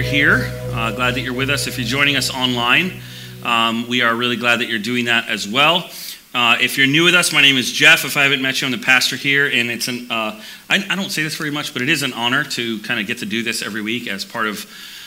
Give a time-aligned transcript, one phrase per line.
[0.00, 0.50] you're here.
[0.72, 1.66] Uh, glad that you're with us.
[1.66, 3.02] If you're joining us online,
[3.42, 5.90] um, we are really glad that you're doing that as well.
[6.32, 8.06] Uh, if you're new with us, my name is Jeff.
[8.06, 10.40] If I haven't met you, I'm the pastor here, and it's an uh,
[10.70, 13.06] I, I don't say this very much, but it is an honor to kind of
[13.06, 14.64] get to do this every week as part of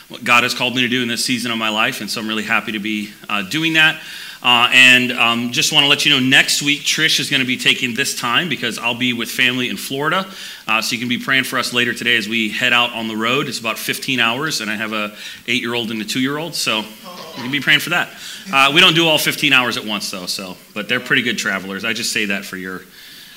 [0.09, 2.21] what God has called me to do in this season of my life, and so
[2.21, 3.99] I'm really happy to be uh, doing that.
[4.43, 7.47] Uh, and um, just want to let you know next week, Trish is going to
[7.47, 10.29] be taking this time because I'll be with family in Florida.
[10.67, 13.07] Uh, so you can be praying for us later today as we head out on
[13.07, 13.47] the road.
[13.47, 15.15] It's about 15 hours, and I have a
[15.47, 16.55] eight year old and a two year old.
[16.55, 18.09] So you can be praying for that.
[18.51, 21.37] Uh, we don't do all 15 hours at once, though, so, but they're pretty good
[21.37, 21.85] travelers.
[21.85, 22.81] I just say that for your.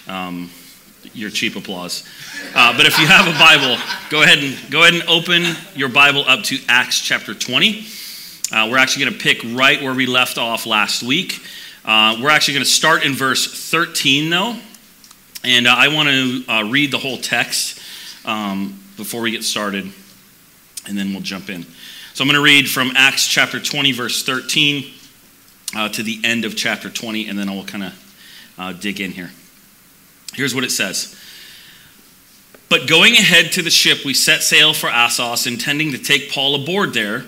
[0.09, 0.51] Um,
[1.15, 2.05] your cheap applause.
[2.55, 5.89] Uh, but if you have a Bible, go ahead and go ahead and open your
[5.89, 7.87] Bible up to Acts chapter 20.
[8.53, 11.41] Uh, we're actually going to pick right where we left off last week.
[11.85, 14.57] Uh, we're actually going to start in verse 13, though.
[15.43, 17.81] And uh, I want to uh, read the whole text
[18.25, 19.91] um, before we get started,
[20.87, 21.65] and then we'll jump in.
[22.15, 24.93] So I'm going to read from Acts chapter 20, verse 13,
[25.75, 28.15] uh, to the end of chapter 20, and then I will kind of
[28.59, 29.33] uh, dig in here.
[30.35, 31.21] Here's what it says.
[32.69, 36.55] But going ahead to the ship, we set sail for Assos, intending to take Paul
[36.63, 37.25] aboard there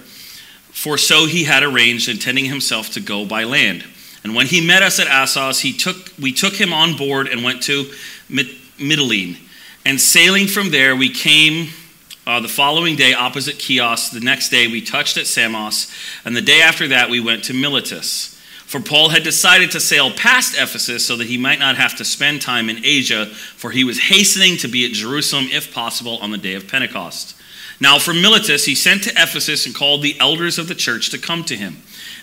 [0.78, 3.84] for so he had arranged, intending himself to go by land.
[4.22, 7.42] And when he met us at Assos, he took, we took him on board and
[7.42, 7.90] went to
[8.30, 9.38] Mytilene.
[9.84, 11.70] And sailing from there, we came
[12.28, 14.10] uh, the following day opposite Chios.
[14.10, 15.92] The next day, we touched at Samos.
[16.24, 18.40] And the day after that, we went to Miletus.
[18.64, 22.04] For Paul had decided to sail past Ephesus so that he might not have to
[22.04, 26.30] spend time in Asia, for he was hastening to be at Jerusalem, if possible, on
[26.30, 27.34] the day of Pentecost.
[27.80, 31.18] Now, from Miletus, he sent to Ephesus and called the elders of the church to
[31.18, 31.76] come to him.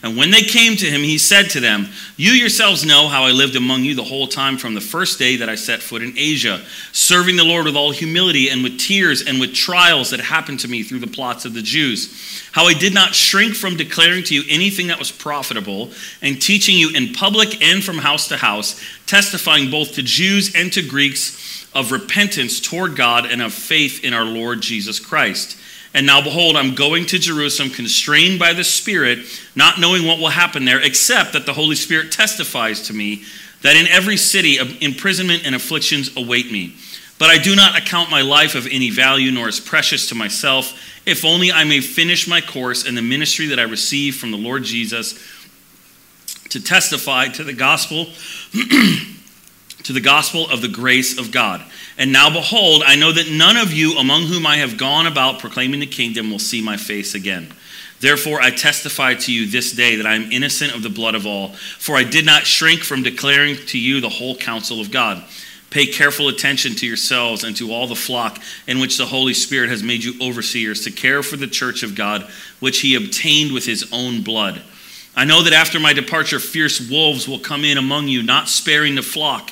[0.04, 3.32] And when they came to him, he said to them, You yourselves know how I
[3.32, 6.14] lived among you the whole time from the first day that I set foot in
[6.18, 6.62] Asia,
[6.92, 10.68] serving the Lord with all humility and with tears and with trials that happened to
[10.68, 12.50] me through the plots of the Jews.
[12.52, 15.92] How I did not shrink from declaring to you anything that was profitable,
[16.22, 20.72] and teaching you in public and from house to house, testifying both to Jews and
[20.74, 21.45] to Greeks
[21.76, 25.58] of repentance toward God and of faith in our Lord Jesus Christ.
[25.94, 29.20] And now, behold, I'm going to Jerusalem, constrained by the Spirit,
[29.56, 33.24] not knowing what will happen there, except that the Holy Spirit testifies to me
[33.62, 36.76] that in every city um, imprisonment and afflictions await me.
[37.18, 40.78] But I do not account my life of any value, nor as precious to myself,
[41.06, 44.38] if only I may finish my course in the ministry that I received from the
[44.38, 45.18] Lord Jesus
[46.50, 48.08] to testify to the gospel.
[49.86, 51.64] to the gospel of the grace of God.
[51.98, 55.40] And now, behold, I know that none of you among whom I have gone about
[55.40, 57.52] proclaiming the kingdom will see my face again.
[58.00, 61.26] Therefore, I testify to you this day that I am innocent of the blood of
[61.26, 65.24] all, for I did not shrink from declaring to you the whole counsel of God.
[65.70, 69.70] Pay careful attention to yourselves and to all the flock in which the Holy Spirit
[69.70, 72.28] has made you overseers to care for the church of God,
[72.60, 74.62] which he obtained with his own blood.
[75.16, 78.96] I know that after my departure, fierce wolves will come in among you, not sparing
[78.96, 79.52] the flock.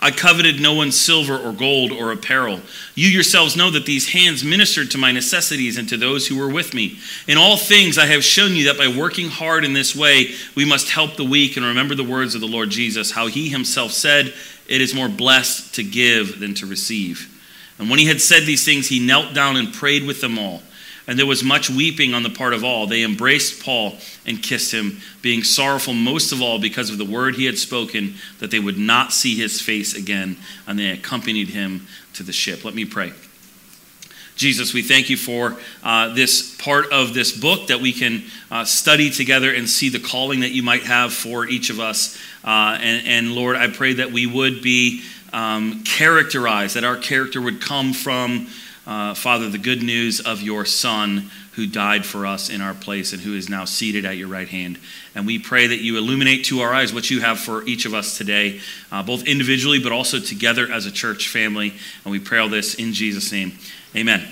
[0.00, 2.60] I coveted no one's silver or gold or apparel.
[2.94, 6.50] You yourselves know that these hands ministered to my necessities and to those who were
[6.50, 6.98] with me.
[7.26, 10.66] In all things, I have shown you that by working hard in this way, we
[10.66, 13.92] must help the weak and remember the words of the Lord Jesus, how he himself
[13.92, 14.34] said,
[14.68, 17.32] It is more blessed to give than to receive.
[17.78, 20.62] And when he had said these things, he knelt down and prayed with them all.
[21.06, 22.86] And there was much weeping on the part of all.
[22.86, 27.36] They embraced Paul and kissed him, being sorrowful most of all because of the word
[27.36, 30.36] he had spoken, that they would not see his face again.
[30.66, 32.64] And they accompanied him to the ship.
[32.64, 33.12] Let me pray.
[34.36, 38.64] Jesus, we thank you for uh, this part of this book that we can uh,
[38.64, 42.18] study together and see the calling that you might have for each of us.
[42.44, 45.02] Uh, and, and, Lord, I pray that we would be
[45.32, 48.48] um, characterized, that our character would come from
[48.86, 53.12] uh, Father, the good news of your Son who died for us in our place
[53.12, 54.78] and who is now seated at your right hand.
[55.14, 57.94] And we pray that you illuminate to our eyes what you have for each of
[57.94, 58.60] us today,
[58.92, 61.72] uh, both individually but also together as a church family.
[62.04, 63.58] And we pray all this in Jesus' name.
[63.96, 64.26] Amen.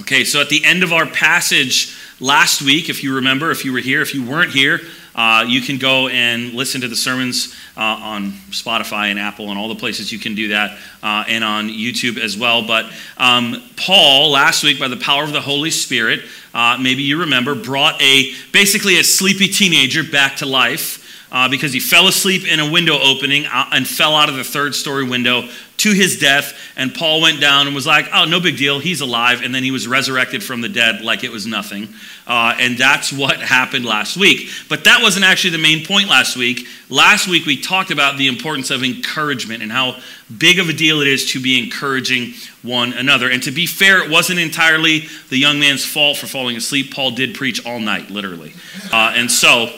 [0.00, 3.72] Okay, so at the end of our passage last week, if you remember, if you
[3.72, 4.80] were here, if you weren't here,
[5.14, 9.58] uh, you can go and listen to the sermons uh, on Spotify and Apple and
[9.58, 12.66] all the places you can do that, uh, and on YouTube as well.
[12.66, 16.22] But um, Paul, last week, by the power of the Holy Spirit,
[16.54, 21.00] uh, maybe you remember, brought a basically a sleepy teenager back to life.
[21.32, 24.44] uh, because he fell asleep in a window opening uh, and fell out of the
[24.44, 25.48] third story window
[25.82, 26.54] to his death.
[26.76, 28.78] And Paul went down and was like, oh, no big deal.
[28.78, 29.42] He's alive.
[29.42, 31.88] And then he was resurrected from the dead like it was nothing.
[32.26, 34.48] Uh, and that's what happened last week.
[34.68, 36.66] But that wasn't actually the main point last week.
[36.88, 39.98] Last week, we talked about the importance of encouragement and how
[40.38, 43.28] big of a deal it is to be encouraging one another.
[43.28, 46.94] And to be fair, it wasn't entirely the young man's fault for falling asleep.
[46.94, 48.52] Paul did preach all night, literally.
[48.92, 49.76] Uh, and so,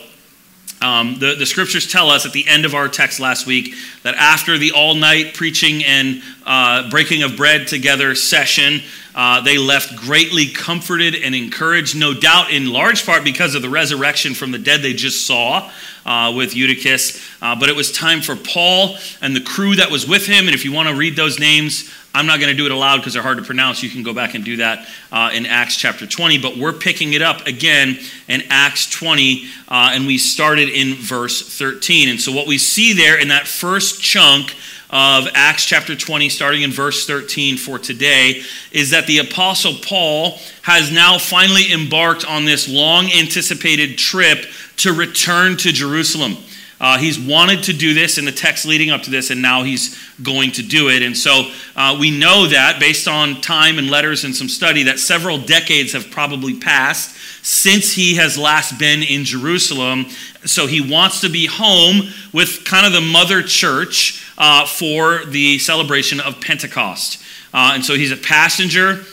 [0.84, 4.14] um, the, the scriptures tell us at the end of our text last week that
[4.16, 8.82] after the all night preaching and uh, breaking of bread together session,
[9.14, 13.68] uh, they left greatly comforted and encouraged, no doubt in large part because of the
[13.68, 15.70] resurrection from the dead they just saw
[16.04, 17.18] uh, with Eutychus.
[17.40, 20.44] Uh, but it was time for Paul and the crew that was with him.
[20.46, 22.98] And if you want to read those names, I'm not going to do it aloud
[22.98, 23.82] because they're hard to pronounce.
[23.82, 26.38] You can go back and do that uh, in Acts chapter 20.
[26.38, 31.58] But we're picking it up again in Acts 20, uh, and we started in verse
[31.58, 32.08] 13.
[32.08, 34.54] And so, what we see there in that first chunk
[34.90, 40.38] of Acts chapter 20, starting in verse 13 for today, is that the Apostle Paul
[40.62, 44.46] has now finally embarked on this long anticipated trip
[44.76, 46.36] to return to Jerusalem.
[46.80, 49.62] Uh, he's wanted to do this in the text leading up to this, and now
[49.62, 51.02] he's going to do it.
[51.02, 54.98] And so uh, we know that based on time and letters and some study, that
[54.98, 60.06] several decades have probably passed since he has last been in Jerusalem.
[60.44, 65.58] So he wants to be home with kind of the mother church uh, for the
[65.58, 67.22] celebration of Pentecost.
[67.52, 69.04] Uh, and so he's a passenger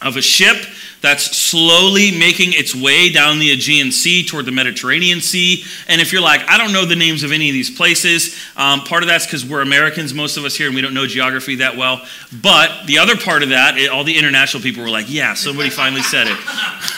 [0.00, 0.56] of a ship
[1.04, 5.62] that's slowly making its way down the Aegean Sea toward the Mediterranean Sea.
[5.86, 8.80] And if you're like, I don't know the names of any of these places, um,
[8.80, 11.56] part of that's because we're Americans, most of us here, and we don't know geography
[11.56, 12.02] that well.
[12.42, 15.68] But the other part of that, it, all the international people were like, yeah, somebody
[15.68, 16.38] finally said it.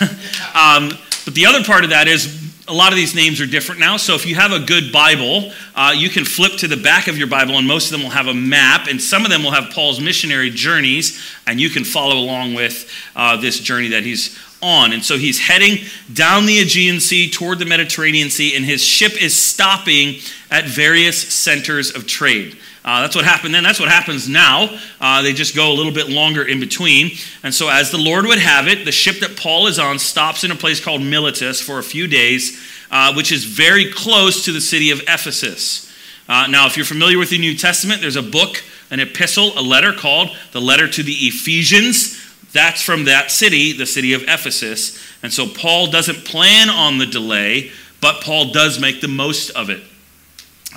[0.55, 3.81] um, but the other part of that is a lot of these names are different
[3.81, 3.97] now.
[3.97, 7.17] So if you have a good Bible, uh, you can flip to the back of
[7.17, 9.53] your Bible, and most of them will have a map, and some of them will
[9.53, 14.37] have Paul's missionary journeys, and you can follow along with uh, this journey that he's
[14.63, 14.93] on.
[14.93, 19.21] And so he's heading down the Aegean Sea toward the Mediterranean Sea, and his ship
[19.23, 20.17] is stopping
[20.51, 22.57] at various centers of trade.
[22.87, 23.65] Uh, that's what happened then.
[23.65, 24.79] That's what happens now.
[25.01, 27.11] Uh, they just go a little bit longer in between.
[27.43, 30.45] And so, as the Lord would have it, the ship that Paul is on stops
[30.45, 34.53] in a place called Miletus for a few days, uh, which is very close to
[34.53, 35.93] the city of Ephesus.
[36.29, 38.63] Uh, now, if you're familiar with the New Testament, there's a book,
[38.93, 42.23] an epistle, a letter called the Letter to the Ephesians.
[42.53, 45.05] That's from that city, the city of Ephesus.
[45.25, 49.71] And so, Paul doesn't plan on the delay, but Paul does make the most of
[49.71, 49.83] it.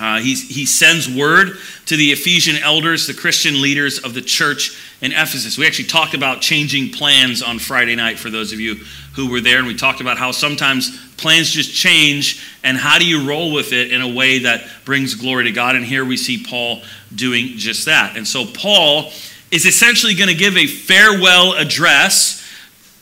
[0.00, 4.80] Uh, he, he sends word to the Ephesian elders, the Christian leaders of the church
[5.02, 5.58] in Ephesus.
[5.58, 8.76] We actually talked about changing plans on Friday night for those of you
[9.14, 13.06] who were there, and we talked about how sometimes plans just change, and how do
[13.06, 15.76] you roll with it in a way that brings glory to God.
[15.76, 16.82] And here we see Paul
[17.14, 18.16] doing just that.
[18.16, 19.12] And so, Paul
[19.50, 22.38] is essentially going to give a farewell address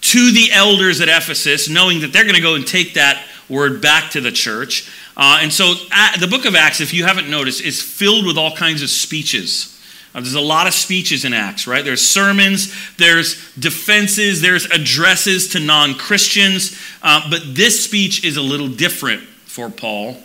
[0.00, 3.80] to the elders at Ephesus, knowing that they're going to go and take that word
[3.80, 4.90] back to the church.
[5.18, 5.74] Uh, and so
[6.20, 9.74] the book of Acts, if you haven't noticed, is filled with all kinds of speeches.
[10.14, 11.84] Uh, there's a lot of speeches in Acts, right?
[11.84, 16.80] There's sermons, there's defenses, there's addresses to non Christians.
[17.02, 20.16] Uh, but this speech is a little different for Paul.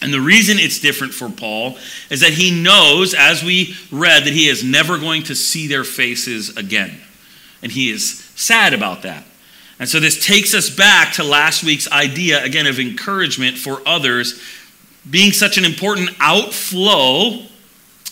[0.00, 1.76] And the reason it's different for Paul
[2.10, 5.84] is that he knows, as we read, that he is never going to see their
[5.84, 7.00] faces again.
[7.62, 9.24] And he is sad about that.
[9.78, 14.40] And so this takes us back to last week's idea, again, of encouragement for others
[15.08, 17.42] being such an important outflow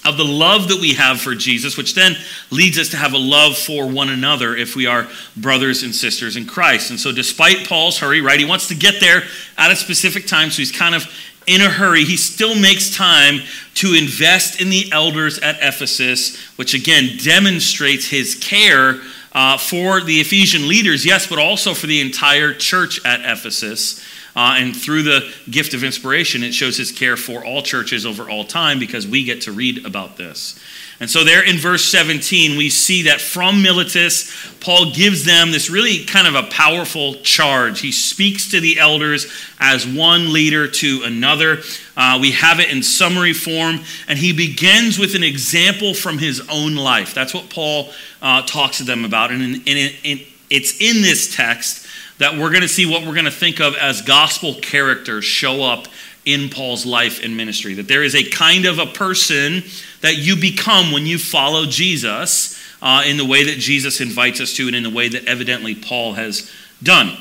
[0.05, 2.17] of the love that we have for Jesus, which then
[2.51, 6.37] leads us to have a love for one another if we are brothers and sisters
[6.37, 6.91] in Christ.
[6.91, 9.25] And so, despite Paul's hurry, right, he wants to get there
[9.59, 11.13] at a specific time, so he's kind of
[11.47, 12.05] in a hurry.
[12.05, 13.41] He still makes time
[13.75, 19.01] to invest in the elders at Ephesus, which again demonstrates his care
[19.37, 24.03] uh, for the Ephesian leaders, yes, but also for the entire church at Ephesus.
[24.35, 28.31] Uh, and through the gift of inspiration, it shows his care for all churches over
[28.31, 30.59] all time because we get to read about this.
[30.99, 35.69] And so, there in verse 17, we see that from Miletus, Paul gives them this
[35.69, 37.81] really kind of a powerful charge.
[37.81, 41.59] He speaks to the elders as one leader to another.
[41.99, 46.41] Uh, we have it in summary form, and he begins with an example from his
[46.51, 47.13] own life.
[47.13, 49.31] That's what Paul uh, talks to them about.
[49.31, 51.87] And, in, in, it's in this text
[52.19, 55.63] that we're going to see what we're going to think of as gospel characters show
[55.63, 55.89] up
[56.27, 57.73] in Paul's life and ministry.
[57.75, 59.63] That there is a kind of a person
[60.03, 64.53] that you become when you follow Jesus uh, in the way that Jesus invites us
[64.57, 66.51] to, and in the way that evidently Paul has
[66.83, 67.17] done.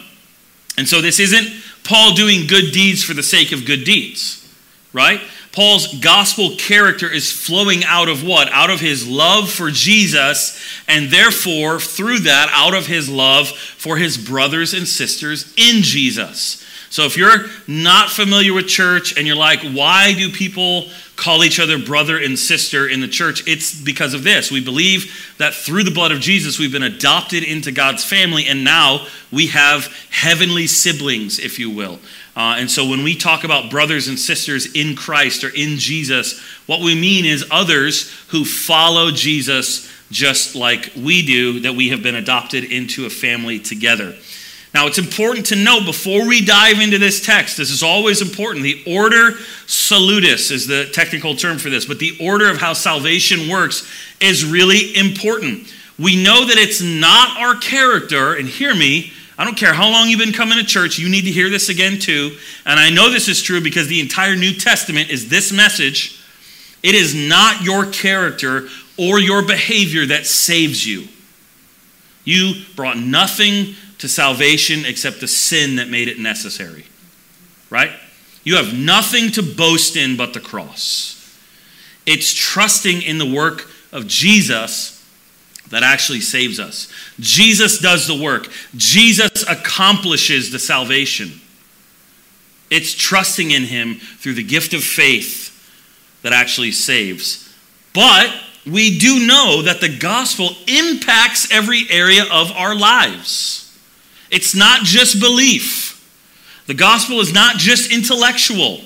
[0.78, 1.48] And so this isn't
[1.86, 4.46] Paul doing good deeds for the sake of good deeds.
[4.96, 5.20] right?
[5.52, 8.50] Paul's gospel character is flowing out of what?
[8.50, 10.58] Out of his love for Jesus,
[10.88, 16.65] and therefore, through that, out of his love for his brothers and sisters in Jesus.
[16.96, 20.86] So if you're not familiar with church and you're like, why do people
[21.18, 23.46] call each other brother and sister in the church?
[23.46, 24.50] It's because of this.
[24.50, 28.64] We believe that through the blood of Jesus, we've been adopted into God's family, and
[28.64, 32.00] now we have heavenly siblings, if you will.
[32.34, 36.40] Uh, and so when we talk about brothers and sisters in Christ or in Jesus,
[36.66, 42.02] what we mean is others who follow Jesus just like we do, that we have
[42.02, 44.16] been adopted into a family together.
[44.75, 48.62] Now, it's important to note before we dive into this text, this is always important.
[48.62, 49.32] The ordo
[49.67, 53.89] salutis is the technical term for this, but the order of how salvation works
[54.20, 55.74] is really important.
[55.98, 60.10] We know that it's not our character, and hear me, I don't care how long
[60.10, 62.36] you've been coming to church, you need to hear this again too.
[62.65, 66.22] And I know this is true because the entire New Testament is this message.
[66.84, 68.67] It is not your character
[68.98, 71.08] or your behavior that saves you.
[72.25, 73.75] You brought nothing
[74.06, 76.86] to salvation except the sin that made it necessary.
[77.72, 77.90] Right?
[78.44, 81.36] You have nothing to boast in but the cross.
[82.06, 85.04] It's trusting in the work of Jesus
[85.72, 86.88] that actually saves us.
[87.20, 91.42] Jesus does the work, Jesus accomplishes the salvation.
[92.70, 95.52] It's trusting in Him through the gift of faith
[96.22, 97.52] that actually saves.
[97.92, 98.32] But
[98.68, 103.65] we do know that the gospel impacts every area of our lives.
[104.36, 105.94] It's not just belief.
[106.68, 108.82] The gospel is not just intellectual.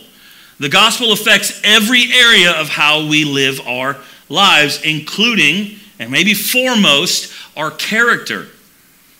[0.59, 3.97] The gospel affects every area of how we live our
[4.29, 8.45] lives, including, and maybe foremost, our character.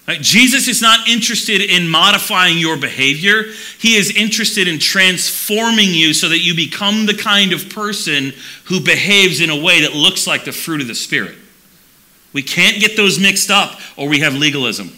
[0.07, 0.21] Right?
[0.21, 3.45] Jesus is not interested in modifying your behavior.
[3.79, 8.33] He is interested in transforming you so that you become the kind of person
[8.65, 11.35] who behaves in a way that looks like the fruit of the Spirit.
[12.33, 14.91] We can't get those mixed up or we have legalism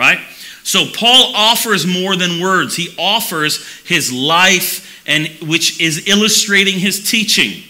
[0.00, 0.18] right?
[0.62, 2.74] So Paul offers more than words.
[2.74, 7.62] He offers his life and which is illustrating his teaching.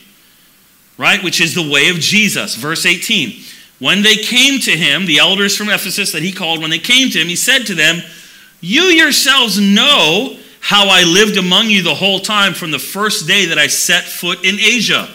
[0.97, 1.23] Right?
[1.25, 2.55] Which is the way of Jesus.
[2.55, 3.43] Verse 18.
[3.81, 7.11] When they came to him, the elders from Ephesus that he called, when they came
[7.11, 8.03] to him, he said to them,
[8.61, 13.47] You yourselves know how I lived among you the whole time from the first day
[13.47, 15.09] that I set foot in Asia.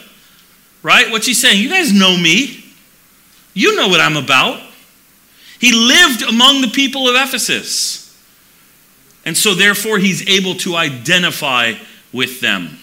[0.81, 1.11] Right?
[1.11, 1.61] What's he saying?
[1.61, 2.65] You guys know me.
[3.53, 4.64] You know what I'm about.
[5.59, 8.01] He lived among the people of Ephesus.
[9.25, 11.73] And so, therefore, he's able to identify
[12.13, 12.77] with them.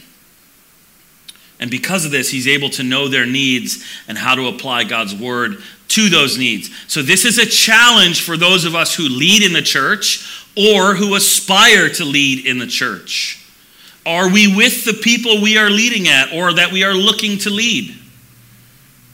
[1.61, 5.14] And because of this, he's able to know their needs and how to apply God's
[5.14, 6.71] word to those needs.
[6.88, 10.95] So, this is a challenge for those of us who lead in the church or
[10.95, 13.38] who aspire to lead in the church.
[14.05, 17.50] Are we with the people we are leading at or that we are looking to
[17.50, 17.97] lead?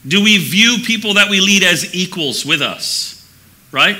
[0.07, 3.18] Do we view people that we lead as equals with us?
[3.71, 3.97] Right?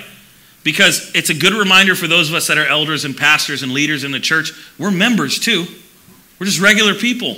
[0.64, 3.72] Because it's a good reminder for those of us that are elders and pastors and
[3.72, 5.66] leaders in the church, we're members too.
[6.40, 7.38] We're just regular people.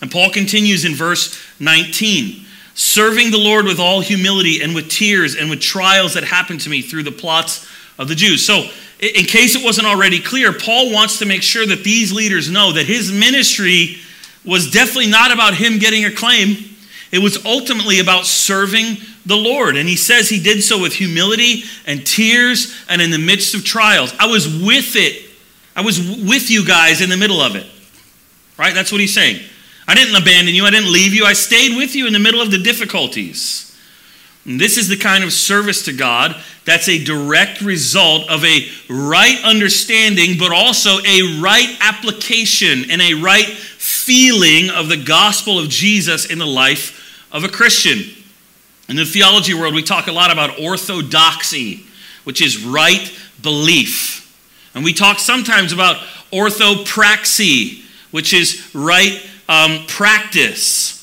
[0.00, 2.44] And Paul continues in verse 19
[2.74, 6.70] serving the Lord with all humility and with tears and with trials that happened to
[6.70, 7.66] me through the plots
[7.98, 8.46] of the Jews.
[8.46, 8.68] So,
[9.00, 12.72] in case it wasn't already clear, Paul wants to make sure that these leaders know
[12.72, 13.96] that his ministry
[14.44, 16.67] was definitely not about him getting acclaim.
[17.10, 19.76] It was ultimately about serving the Lord.
[19.76, 23.64] And he says he did so with humility and tears and in the midst of
[23.64, 24.14] trials.
[24.18, 25.30] I was with it.
[25.74, 27.66] I was with you guys in the middle of it.
[28.58, 28.74] Right?
[28.74, 29.40] That's what he's saying.
[29.86, 30.66] I didn't abandon you.
[30.66, 31.24] I didn't leave you.
[31.24, 33.64] I stayed with you in the middle of the difficulties.
[34.44, 38.68] And this is the kind of service to God that's a direct result of a
[38.90, 45.68] right understanding, but also a right application and a right feeling of the gospel of
[45.68, 46.97] Jesus in the life
[47.32, 48.14] of a Christian.
[48.88, 51.84] In the theology world, we talk a lot about orthodoxy,
[52.24, 54.24] which is right belief.
[54.74, 55.96] And we talk sometimes about
[56.32, 60.94] orthopraxy, which is right um, practice.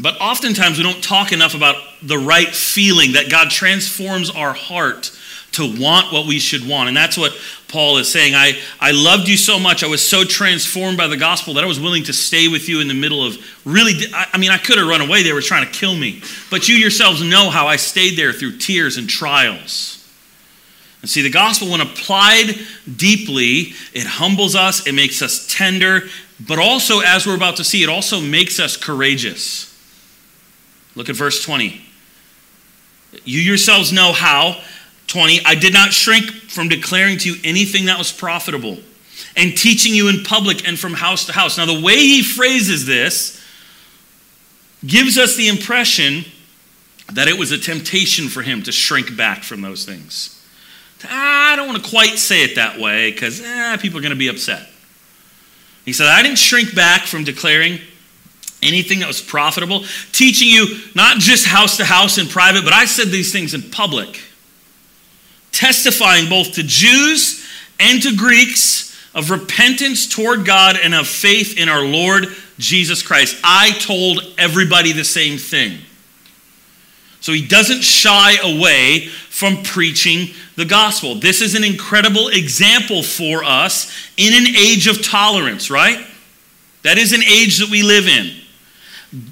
[0.00, 5.16] But oftentimes we don't talk enough about the right feeling that God transforms our heart
[5.52, 6.88] to want what we should want.
[6.88, 7.36] And that's what
[7.72, 8.34] Paul is saying.
[8.34, 9.82] I, I loved you so much.
[9.82, 12.80] I was so transformed by the gospel that I was willing to stay with you
[12.80, 15.22] in the middle of really, I, I mean, I could have run away.
[15.22, 16.22] They were trying to kill me.
[16.50, 19.98] But you yourselves know how I stayed there through tears and trials.
[21.00, 22.54] And see, the gospel, when applied
[22.94, 26.02] deeply, it humbles us, it makes us tender,
[26.46, 29.68] but also, as we're about to see, it also makes us courageous.
[30.94, 31.80] Look at verse 20.
[33.24, 34.60] You yourselves know how
[35.06, 38.78] 20, I did not shrink from declaring to you anything that was profitable,
[39.36, 41.58] and teaching you in public and from house to house.
[41.58, 43.42] Now, the way he phrases this
[44.84, 46.24] gives us the impression
[47.12, 50.38] that it was a temptation for him to shrink back from those things.
[51.08, 54.16] I don't want to quite say it that way because eh, people are going to
[54.16, 54.68] be upset.
[55.84, 57.80] He said, I didn't shrink back from declaring
[58.62, 62.84] anything that was profitable, teaching you not just house to house in private, but I
[62.84, 64.20] said these things in public,
[65.52, 67.46] testifying both to Jews
[67.78, 72.28] and to Greeks of repentance toward God and of faith in our Lord
[72.58, 73.38] Jesus Christ.
[73.44, 75.78] I told everybody the same thing.
[77.20, 81.14] So he doesn't shy away from preaching the gospel.
[81.14, 86.04] This is an incredible example for us in an age of tolerance, right?
[86.82, 88.41] That is an age that we live in.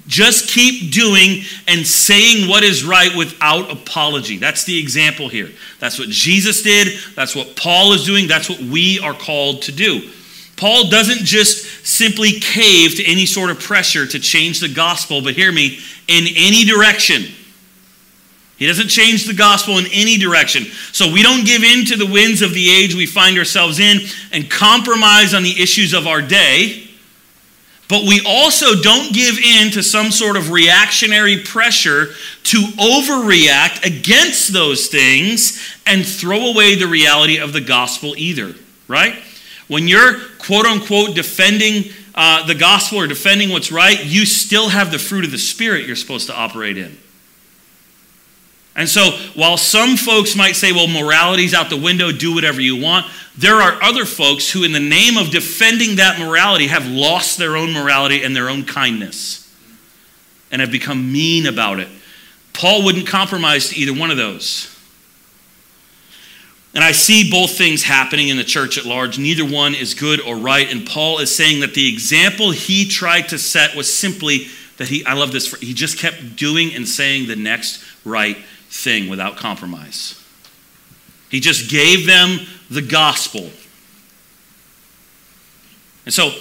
[0.05, 4.37] Just keep doing and saying what is right without apology.
[4.37, 5.49] That's the example here.
[5.79, 6.99] That's what Jesus did.
[7.15, 8.27] That's what Paul is doing.
[8.27, 10.07] That's what we are called to do.
[10.55, 15.33] Paul doesn't just simply cave to any sort of pressure to change the gospel, but
[15.33, 17.23] hear me, in any direction.
[18.57, 20.65] He doesn't change the gospel in any direction.
[20.91, 24.01] So we don't give in to the winds of the age we find ourselves in
[24.31, 26.87] and compromise on the issues of our day.
[27.91, 32.05] But we also don't give in to some sort of reactionary pressure
[32.43, 38.55] to overreact against those things and throw away the reality of the gospel either,
[38.87, 39.15] right?
[39.67, 44.89] When you're quote unquote defending uh, the gospel or defending what's right, you still have
[44.89, 46.97] the fruit of the Spirit you're supposed to operate in.
[48.75, 52.81] And so, while some folks might say, well, morality's out the window, do whatever you
[52.81, 53.05] want,
[53.37, 57.57] there are other folks who, in the name of defending that morality, have lost their
[57.57, 59.53] own morality and their own kindness
[60.51, 61.89] and have become mean about it.
[62.53, 64.67] Paul wouldn't compromise to either one of those.
[66.73, 69.19] And I see both things happening in the church at large.
[69.19, 70.71] Neither one is good or right.
[70.71, 75.05] And Paul is saying that the example he tried to set was simply that he,
[75.05, 78.37] I love this, he just kept doing and saying the next right
[78.71, 80.17] thing without compromise.
[81.29, 83.49] He just gave them the gospel.
[86.05, 86.31] And so,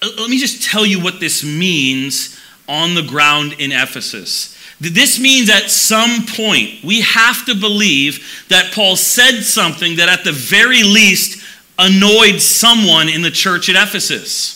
[0.00, 4.56] let me just tell you what this means on the ground in Ephesus.
[4.80, 10.24] This means at some point we have to believe that Paul said something that at
[10.24, 11.44] the very least
[11.78, 14.54] annoyed someone in the church at Ephesus.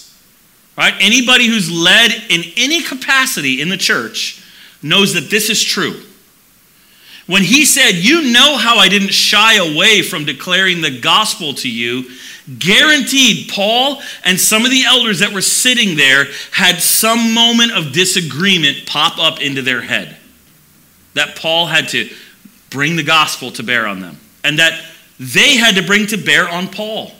[0.79, 0.95] Right?
[1.01, 4.43] Anybody who's led in any capacity in the church
[4.83, 6.03] knows that this is true.
[7.27, 11.71] When he said, You know how I didn't shy away from declaring the gospel to
[11.71, 12.11] you,
[12.59, 17.93] guaranteed Paul and some of the elders that were sitting there had some moment of
[17.93, 20.17] disagreement pop up into their head.
[21.15, 22.11] That Paul had to
[22.71, 24.83] bring the gospel to bear on them, and that
[25.21, 27.13] they had to bring to bear on Paul.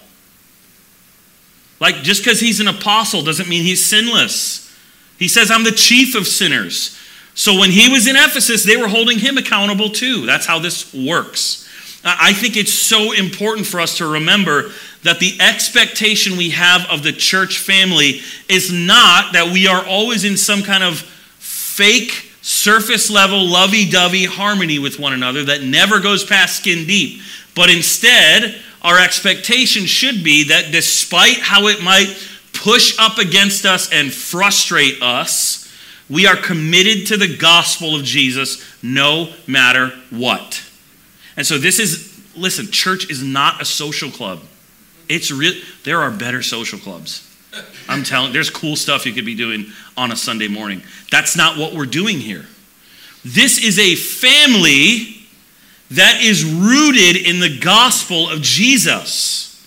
[1.79, 4.73] Like, just because he's an apostle doesn't mean he's sinless.
[5.19, 6.99] He says, I'm the chief of sinners.
[7.35, 10.27] So when he was in Ephesus, they were holding him accountable too.
[10.27, 11.69] That's how this works.
[12.05, 14.73] I think it's so important for us to remember
[15.05, 20.25] that the expectation we have of the church family is not that we are always
[20.25, 20.99] in some kind of
[21.39, 27.23] fake, surface level, lovey dovey harmony with one another that never goes past skin deep.
[27.55, 32.17] But instead, our expectation should be that despite how it might
[32.53, 35.62] push up against us and frustrate us,
[36.11, 40.63] we are committed to the gospel of Jesus no matter what.
[41.37, 44.41] And so this is, listen, church is not a social club.
[45.09, 45.55] It's real.
[45.85, 47.29] There are better social clubs.
[47.89, 50.83] I'm telling, there's cool stuff you could be doing on a Sunday morning.
[51.11, 52.47] That's not what we're doing here.
[53.25, 55.27] This is a family
[55.91, 59.67] that is rooted in the gospel of Jesus.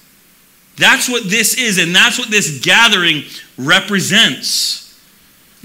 [0.78, 3.24] That's what this is, and that's what this gathering
[3.58, 4.85] represents.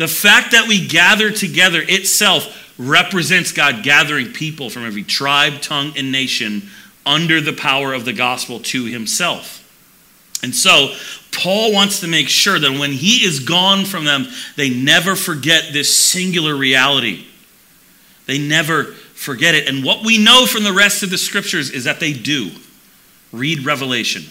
[0.00, 5.92] The fact that we gather together itself represents God gathering people from every tribe, tongue,
[5.94, 6.70] and nation
[7.04, 9.58] under the power of the gospel to himself.
[10.42, 10.94] And so,
[11.32, 15.74] Paul wants to make sure that when he is gone from them, they never forget
[15.74, 17.26] this singular reality.
[18.24, 19.68] They never forget it.
[19.68, 22.52] And what we know from the rest of the scriptures is that they do.
[23.32, 24.22] Read Revelation.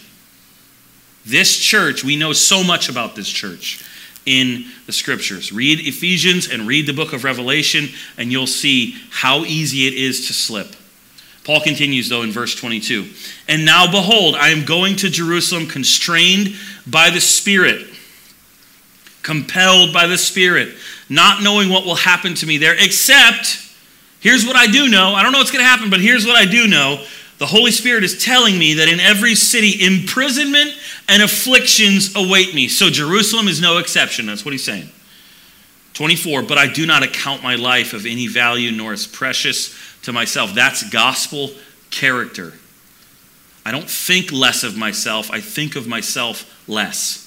[1.28, 3.86] This church, we know so much about this church
[4.26, 5.52] in the scriptures.
[5.52, 10.28] Read Ephesians and read the book of Revelation, and you'll see how easy it is
[10.28, 10.76] to slip.
[11.44, 13.08] Paul continues, though, in verse 22
[13.48, 16.56] And now, behold, I am going to Jerusalem constrained
[16.86, 17.88] by the Spirit,
[19.24, 20.76] compelled by the Spirit,
[21.10, 23.66] not knowing what will happen to me there, except,
[24.20, 25.16] here's what I do know.
[25.16, 27.04] I don't know what's going to happen, but here's what I do know
[27.40, 30.72] The Holy Spirit is telling me that in every city, imprisonment
[31.08, 32.68] and afflictions await me.
[32.68, 34.26] So Jerusalem is no exception.
[34.26, 34.90] That's what he's saying.
[35.94, 39.74] 24, but I do not account my life of any value nor as precious
[40.04, 40.54] to myself.
[40.54, 41.52] That's gospel
[41.92, 42.54] character.
[43.66, 47.26] I don't think less of myself, I think of myself less.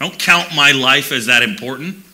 [0.00, 2.04] I don't count my life as that important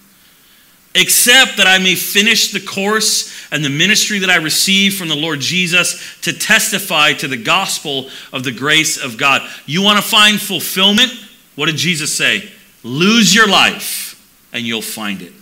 [0.98, 5.16] except that I may finish the course and the ministry that I receive from the
[5.16, 9.48] Lord Jesus to testify to the gospel of the grace of God.
[9.64, 11.12] You want to find fulfillment?
[11.54, 12.50] What did Jesus say?
[12.82, 14.14] Lose your life
[14.52, 15.32] and you'll find it.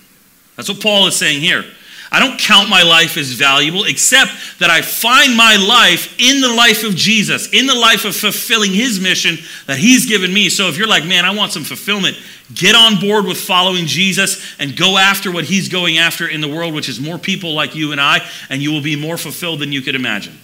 [0.57, 1.65] That's what Paul is saying here.
[2.11, 6.53] I don't count my life as valuable, except that I find my life in the
[6.53, 10.49] life of Jesus, in the life of fulfilling his mission that he's given me.
[10.49, 12.17] So if you're like, man, I want some fulfillment,
[12.55, 16.49] get on board with following Jesus and go after what he's going after in the
[16.49, 19.59] world, which is more people like you and I, and you will be more fulfilled
[19.59, 20.39] than you could imagine.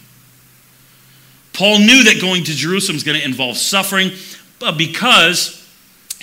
[1.52, 4.10] Paul knew that going to Jerusalem is going to involve suffering,
[4.58, 5.61] but because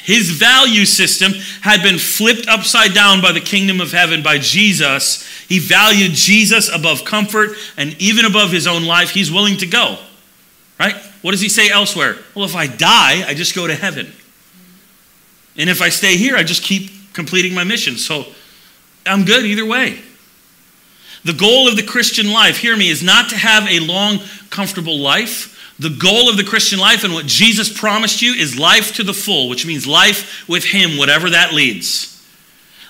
[0.03, 5.27] his value system had been flipped upside down by the kingdom of heaven, by Jesus.
[5.47, 9.11] He valued Jesus above comfort and even above his own life.
[9.11, 9.97] He's willing to go.
[10.79, 10.95] Right?
[11.21, 12.15] What does he say elsewhere?
[12.35, 14.11] Well, if I die, I just go to heaven.
[15.57, 17.97] And if I stay here, I just keep completing my mission.
[17.97, 18.25] So
[19.05, 19.99] I'm good either way.
[21.25, 24.97] The goal of the Christian life, hear me, is not to have a long, comfortable
[24.97, 29.03] life the goal of the Christian life and what Jesus promised you is life to
[29.03, 32.09] the full, which means life with Him, whatever that leads.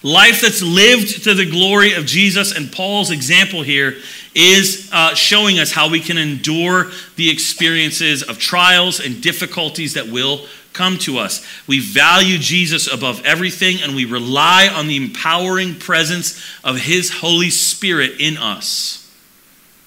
[0.02, 2.56] Life that's lived to the glory of Jesus.
[2.56, 3.98] And Paul's example here
[4.34, 10.08] is uh, showing us how we can endure the experiences of trials and difficulties that
[10.08, 11.46] will come to us.
[11.68, 17.50] We value Jesus above everything and we rely on the empowering presence of His Holy
[17.50, 18.99] Spirit in us.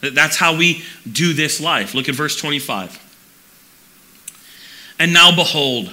[0.02, 1.94] That's how we do this life.
[1.94, 2.98] Look at verse 25.
[4.98, 5.92] And now behold,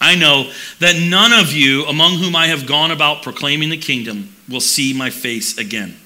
[0.00, 4.34] I know that none of you among whom I have gone about proclaiming the kingdom
[4.48, 5.96] will see my face again.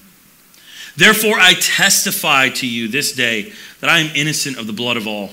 [0.96, 5.06] Therefore, I testify to you this day that I am innocent of the blood of
[5.06, 5.30] all.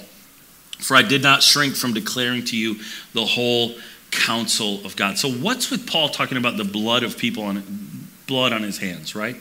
[0.78, 2.78] For I did not shrink from declaring to you
[3.14, 3.76] the whole
[4.12, 5.18] counsel of God.
[5.18, 9.16] So, what's with Paul talking about the blood of people on blood on his hands,
[9.16, 9.36] right?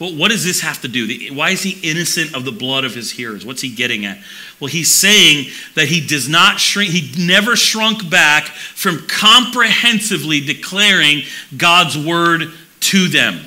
[0.00, 1.06] Well, what does this have to do?
[1.34, 3.44] Why is he innocent of the blood of his hearers?
[3.44, 4.18] What's he getting at?
[4.58, 11.24] Well, he's saying that he does not shrink, he never shrunk back from comprehensively declaring
[11.54, 13.42] God's word to them.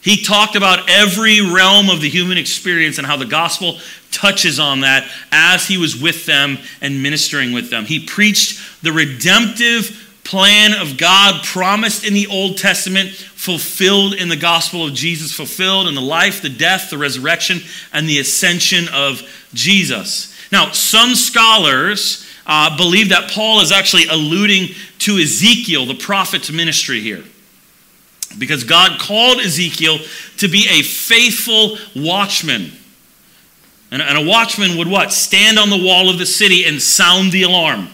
[0.00, 3.78] He talked about every realm of the human experience and how the gospel
[4.10, 7.84] touches on that as he was with them and ministering with them.
[7.84, 14.36] He preached the redemptive plan of God promised in the Old Testament, fulfilled in the
[14.36, 17.60] gospel of Jesus, fulfilled in the life, the death, the resurrection,
[17.92, 20.34] and the ascension of Jesus.
[20.52, 27.00] Now, some scholars uh, believe that Paul is actually alluding to Ezekiel, the prophet's ministry
[27.00, 27.24] here.
[28.38, 29.98] Because God called Ezekiel
[30.38, 32.72] to be a faithful watchman.
[33.90, 35.12] And, and a watchman would what?
[35.12, 37.88] Stand on the wall of the city and sound the alarm.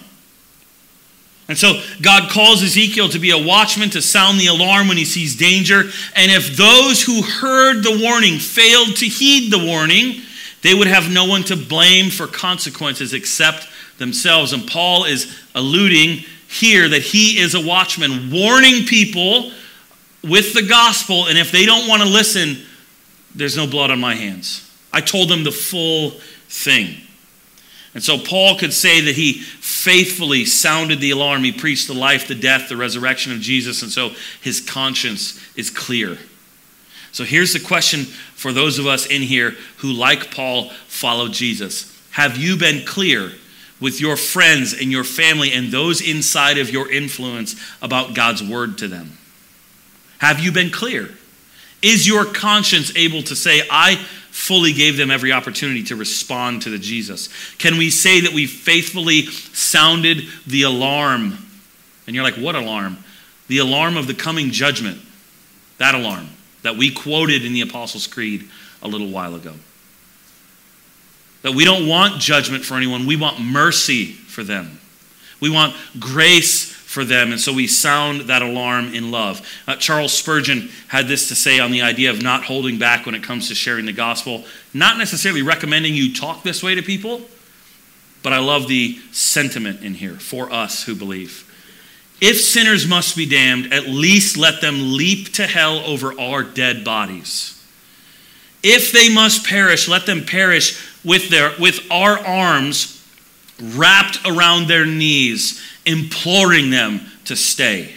[1.48, 5.06] And so God calls Ezekiel to be a watchman to sound the alarm when he
[5.06, 5.80] sees danger.
[6.14, 10.20] And if those who heard the warning failed to heed the warning,
[10.62, 14.52] they would have no one to blame for consequences except themselves.
[14.52, 19.50] And Paul is alluding here that he is a watchman, warning people
[20.22, 21.26] with the gospel.
[21.26, 22.58] And if they don't want to listen,
[23.34, 24.70] there's no blood on my hands.
[24.92, 26.10] I told them the full
[26.48, 26.94] thing.
[27.94, 29.42] And so Paul could say that he
[29.78, 31.44] faithfully sounded the alarm.
[31.44, 33.82] He preached the life, the death, the resurrection of Jesus.
[33.82, 34.10] And so
[34.42, 36.18] his conscience is clear.
[37.12, 41.96] So here's the question for those of us in here who, like Paul, follow Jesus
[42.10, 43.32] Have you been clear
[43.80, 48.78] with your friends and your family and those inside of your influence about God's word
[48.78, 49.16] to them?
[50.18, 51.10] Have you been clear?
[51.80, 54.04] Is your conscience able to say, I
[54.38, 57.28] fully gave them every opportunity to respond to the Jesus?
[57.58, 61.38] Can we say that we faithfully sounded the alarm?
[62.06, 62.98] And you're like, what alarm?
[63.48, 65.00] The alarm of the coming judgment.
[65.78, 66.28] That alarm
[66.62, 68.48] that we quoted in the Apostles' Creed
[68.82, 69.54] a little while ago.
[71.42, 74.80] That we don't want judgment for anyone, we want mercy for them.
[75.40, 77.32] We want grace for them.
[77.32, 79.46] And so we sound that alarm in love.
[79.66, 83.14] Uh, Charles Spurgeon had this to say on the idea of not holding back when
[83.14, 87.20] it comes to sharing the gospel, not necessarily recommending you talk this way to people,
[88.22, 91.44] but I love the sentiment in here for us who believe.
[92.22, 96.84] If sinners must be damned, at least let them leap to hell over our dead
[96.84, 97.62] bodies.
[98.62, 102.94] If they must perish, let them perish with, their, with our arms
[103.60, 107.94] wrapped around their knees, imploring them to stay.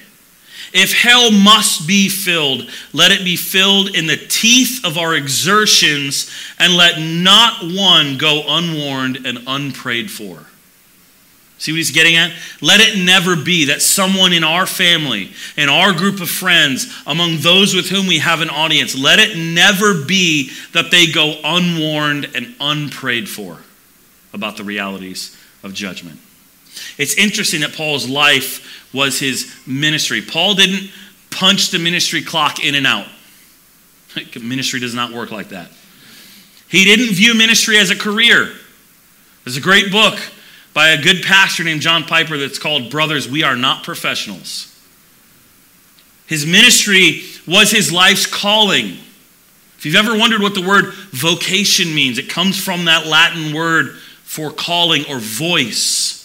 [0.74, 6.32] If hell must be filled, let it be filled in the teeth of our exertions,
[6.60, 10.46] and let not one go unwarned and unprayed for.
[11.58, 12.32] See what he's getting at?
[12.60, 17.38] Let it never be that someone in our family, in our group of friends, among
[17.38, 22.32] those with whom we have an audience, let it never be that they go unwarned
[22.34, 23.60] and unprayed for
[24.34, 26.20] about the realities of judgment.
[26.98, 30.22] It's interesting that Paul's life was his ministry.
[30.22, 30.92] Paul didn't
[31.30, 33.08] punch the ministry clock in and out.
[34.42, 35.70] Ministry does not work like that.
[36.68, 38.52] He didn't view ministry as a career.
[39.44, 40.20] There's a great book
[40.74, 44.68] by a good pastor named John Piper that's called Brothers, We Are Not Professionals.
[46.28, 48.98] His ministry was his life's calling.
[49.78, 53.96] If you've ever wondered what the word vocation means, it comes from that Latin word
[54.24, 56.21] for calling or voice.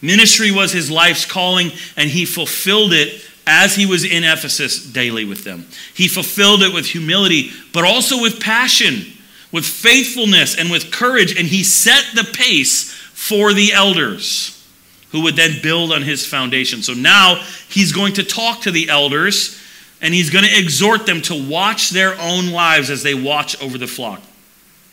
[0.00, 5.24] Ministry was his life's calling, and he fulfilled it as he was in Ephesus daily
[5.24, 5.66] with them.
[5.94, 9.12] He fulfilled it with humility, but also with passion,
[9.50, 14.54] with faithfulness, and with courage, and he set the pace for the elders
[15.10, 16.82] who would then build on his foundation.
[16.82, 19.58] So now he's going to talk to the elders
[20.00, 23.78] and he's going to exhort them to watch their own lives as they watch over
[23.78, 24.22] the flock.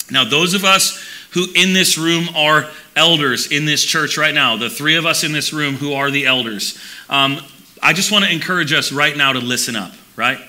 [0.09, 1.03] Now, those of us
[1.36, 5.26] who in this room are elders in this church right now, the three of us
[5.26, 7.39] in this room who are the elders, um,
[7.84, 10.39] I just want to encourage us right now to listen up, right?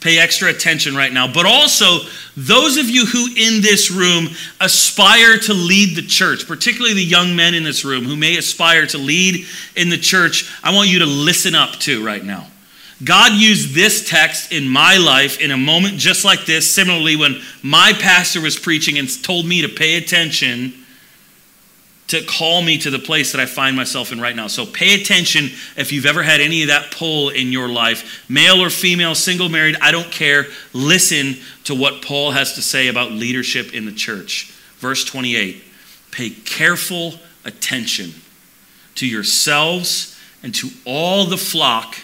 [0.00, 1.30] Pay extra attention right now.
[1.30, 1.98] But also,
[2.34, 7.36] those of you who in this room aspire to lead the church, particularly the young
[7.36, 11.00] men in this room who may aspire to lead in the church, I want you
[11.00, 12.48] to listen up to right now.
[13.04, 16.70] God used this text in my life in a moment just like this.
[16.70, 20.74] Similarly, when my pastor was preaching and told me to pay attention
[22.12, 24.46] to call me to the place that I find myself in right now.
[24.46, 25.46] So pay attention
[25.78, 29.48] if you've ever had any of that pull in your life, male or female, single,
[29.48, 30.48] married, I don't care.
[30.74, 34.52] Listen to what Paul has to say about leadership in the church.
[34.76, 35.64] Verse 28
[36.10, 37.14] Pay careful
[37.46, 38.12] attention
[38.96, 41.96] to yourselves and to all the flock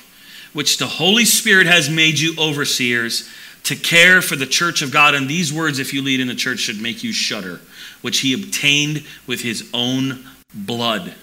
[0.52, 3.28] which the Holy Spirit has made you overseers
[3.64, 5.14] to care for the church of God.
[5.14, 7.60] And these words, if you lead in the church, should make you shudder,
[8.00, 11.14] which he obtained with his own blood.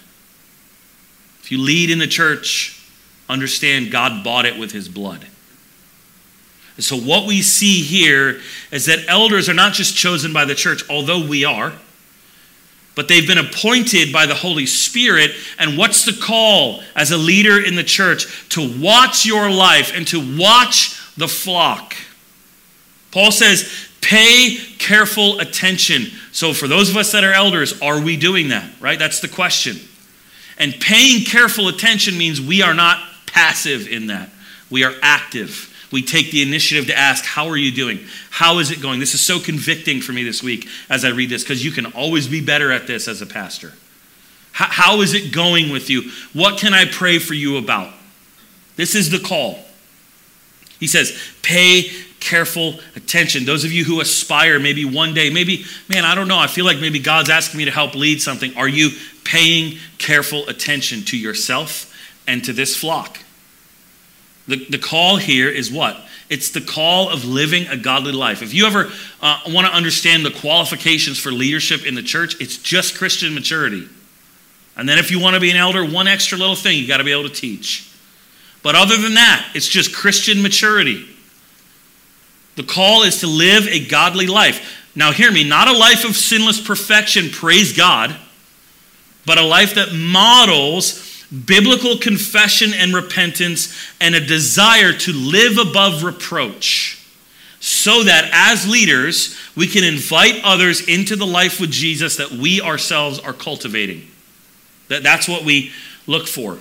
[1.41, 2.88] If you lead in the church,
[3.29, 5.25] understand God bought it with his blood.
[6.75, 10.55] And so, what we see here is that elders are not just chosen by the
[10.55, 11.73] church, although we are
[12.95, 15.31] but they've been appointed by the Holy Spirit.
[15.60, 18.49] And what's the call as a leader in the church?
[18.49, 21.95] To watch your life and to watch the flock.
[23.12, 26.08] Paul says, pay careful attention.
[26.31, 28.69] So, for those of us that are elders, are we doing that?
[28.79, 28.99] Right?
[28.99, 29.77] That's the question.
[30.58, 34.29] And paying careful attention means we are not passive in that,
[34.69, 38.00] we are active we take the initiative to ask, How are you doing?
[38.30, 39.00] How is it going?
[39.00, 41.88] This is so convicting for me this week as I read this because you can
[41.88, 43.74] always be better at this as a pastor.
[44.52, 46.12] How, how is it going with you?
[46.34, 47.93] What can I pray for you about?
[48.76, 49.60] This is the call.
[50.80, 53.45] He says, Pay careful attention.
[53.45, 56.65] Those of you who aspire, maybe one day, maybe, man, I don't know, I feel
[56.65, 58.56] like maybe God's asking me to help lead something.
[58.58, 58.89] Are you
[59.24, 61.93] paying careful attention to yourself
[62.28, 63.19] and to this flock?
[64.47, 65.97] The, the call here is what?
[66.29, 68.41] It's the call of living a godly life.
[68.41, 72.58] If you ever uh, want to understand the qualifications for leadership in the church, it's
[72.58, 73.88] just Christian maturity.
[74.77, 76.97] And then if you want to be an elder, one extra little thing you got
[76.97, 77.91] to be able to teach.
[78.62, 81.05] But other than that, it's just Christian maturity.
[82.55, 84.89] The call is to live a godly life.
[84.95, 88.15] Now, hear me, not a life of sinless perfection, praise God,
[89.25, 91.05] but a life that models
[91.45, 97.02] biblical confession and repentance, and a desire to live above reproach
[97.60, 102.62] so that as leaders, we can invite others into the life with Jesus that we
[102.62, 104.08] ourselves are cultivating.
[104.89, 105.71] That, that's what we
[106.06, 106.60] look for.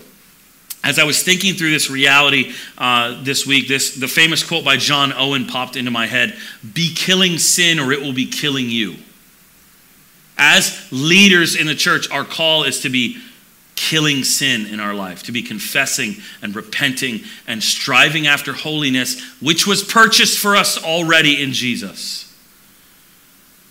[0.82, 4.78] As I was thinking through this reality uh, this week, this, the famous quote by
[4.78, 6.38] John Owen popped into my head
[6.72, 8.96] Be killing sin, or it will be killing you.
[10.38, 13.18] As leaders in the church, our call is to be
[13.76, 19.66] killing sin in our life, to be confessing and repenting and striving after holiness, which
[19.66, 22.20] was purchased for us already in Jesus.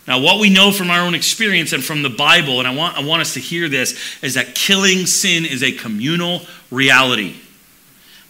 [0.08, 2.98] Now, what we know from our own experience and from the Bible, and I want,
[2.98, 7.36] I want us to hear this, is that killing sin is a communal reality.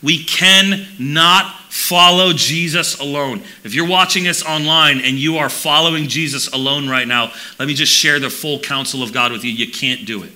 [0.04, 3.42] We cannot Follow Jesus alone.
[3.64, 7.74] If you're watching us online and you are following Jesus alone right now, let me
[7.74, 9.52] just share the full counsel of God with you.
[9.52, 10.32] You can't do it.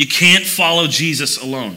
[0.00, 1.76] You can't follow Jesus alone.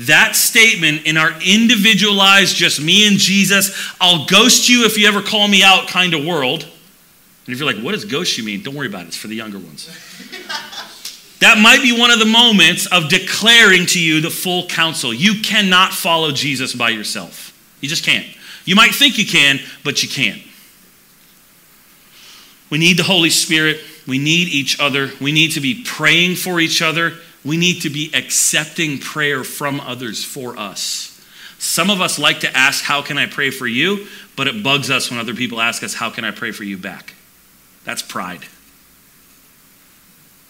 [0.00, 5.22] That statement in our individualized, just me and Jesus, I'll ghost you if you ever
[5.22, 6.64] call me out kind of world.
[6.64, 8.64] And if you're like, what does ghost you mean?
[8.64, 9.08] Don't worry about it.
[9.08, 9.86] It's for the younger ones.
[11.38, 15.14] that might be one of the moments of declaring to you the full counsel.
[15.14, 17.56] You cannot follow Jesus by yourself.
[17.80, 18.26] You just can't.
[18.64, 20.42] You might think you can, but you can't.
[22.70, 23.78] We need the Holy Spirit.
[24.08, 25.12] We need each other.
[25.20, 27.18] We need to be praying for each other.
[27.44, 31.08] We need to be accepting prayer from others for us.
[31.58, 34.06] Some of us like to ask, How can I pray for you?
[34.36, 36.76] But it bugs us when other people ask us, How can I pray for you
[36.76, 37.14] back?
[37.84, 38.44] That's pride.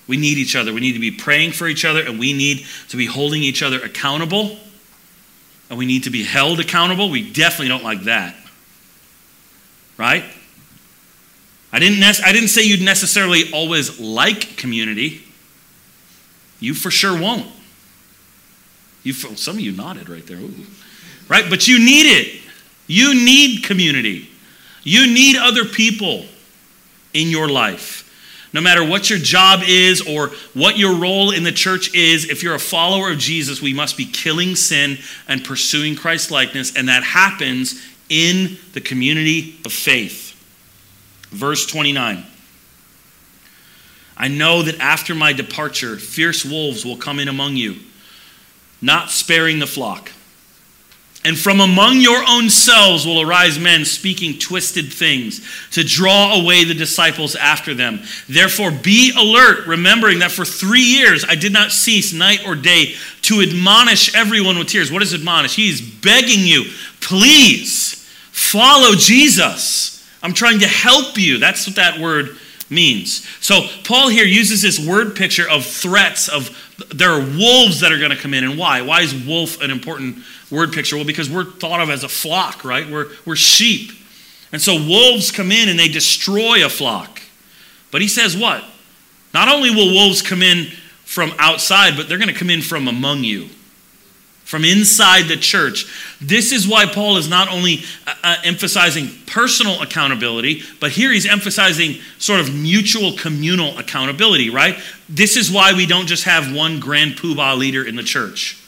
[0.07, 0.72] We need each other.
[0.72, 3.62] We need to be praying for each other, and we need to be holding each
[3.62, 4.59] other accountable.
[5.70, 7.09] And we need to be held accountable.
[7.09, 8.37] We definitely don't like that.
[9.96, 10.24] Right?
[11.72, 15.24] I didn't, I didn't say you'd necessarily always like community.
[16.62, 17.46] You for sure won't.
[19.03, 20.38] You, some of you nodded right there.
[20.38, 20.55] Ooh.
[21.29, 21.44] Right?
[21.51, 22.40] But you need it.
[22.87, 24.31] You need community.
[24.85, 26.25] You need other people
[27.12, 28.09] in your life.
[28.53, 32.44] No matter what your job is or what your role in the church is, if
[32.44, 36.88] you're a follower of Jesus, we must be killing sin and pursuing Christ likeness, and
[36.88, 40.38] that happens in the community of faith.
[41.31, 42.25] Verse 29.
[44.22, 47.74] I know that after my departure, fierce wolves will come in among you,
[48.80, 50.12] not sparing the flock.
[51.24, 56.62] And from among your own selves will arise men speaking twisted things to draw away
[56.62, 58.00] the disciples after them.
[58.28, 62.94] Therefore, be alert, remembering that for three years I did not cease night or day
[63.22, 64.92] to admonish everyone with tears.
[64.92, 65.56] What is admonish?
[65.56, 70.08] He is begging you, please follow Jesus.
[70.22, 71.38] I'm trying to help you.
[71.38, 72.38] That's what that word
[72.72, 73.28] means.
[73.40, 76.50] So Paul here uses this word picture of threats of
[76.92, 78.82] there are wolves that are going to come in and why?
[78.82, 80.18] Why is wolf an important
[80.50, 80.96] word picture?
[80.96, 82.88] Well, because we're thought of as a flock, right?
[82.88, 83.92] We're, we're sheep.
[84.50, 87.22] And so wolves come in and they destroy a flock.
[87.90, 88.64] But he says what?
[89.32, 90.66] Not only will wolves come in
[91.04, 93.48] from outside, but they're going to come in from among you
[94.52, 95.86] from inside the church.
[96.20, 101.24] This is why Paul is not only uh, uh, emphasizing personal accountability, but here he's
[101.24, 104.76] emphasizing sort of mutual communal accountability, right?
[105.08, 108.62] This is why we don't just have one grand poobah leader in the church.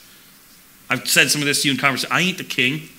[0.89, 2.11] I've said some of this to you in conversation.
[2.11, 2.89] I ain't the king.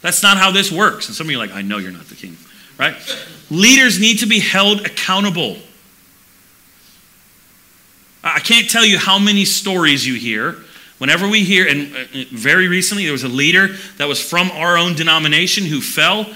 [0.00, 1.06] That's not how this works.
[1.06, 2.36] And some of you are like, I know you're not the king,
[2.80, 2.96] right?
[3.48, 5.56] Leaders need to be held accountable.
[8.24, 10.63] I can't tell you how many stories you hear
[10.98, 14.76] Whenever we hear, and uh, very recently there was a leader that was from our
[14.76, 16.26] own denomination who fell,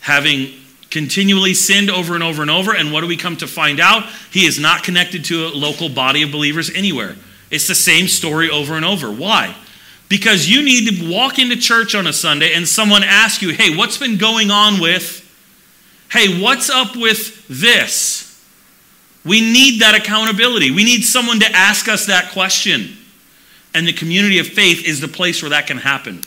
[0.00, 0.52] having
[0.90, 2.74] continually sinned over and over and over.
[2.74, 4.04] And what do we come to find out?
[4.30, 7.16] He is not connected to a local body of believers anywhere.
[7.50, 9.10] It's the same story over and over.
[9.10, 9.54] Why?
[10.08, 13.76] Because you need to walk into church on a Sunday and someone asks you, hey,
[13.76, 15.24] what's been going on with,
[16.10, 18.24] hey, what's up with this?
[19.24, 20.70] We need that accountability.
[20.70, 22.96] We need someone to ask us that question.
[23.74, 26.22] And the community of faith is the place where that can happen.